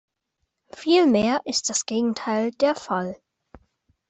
[0.75, 3.21] Vielmehr ist das Gegenteil der Fall.